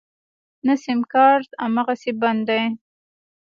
نه 0.67 0.73
سيمکارټ 0.83 1.49
امغسې 1.65 2.11
بند 2.21 2.41
دی. 2.49 2.63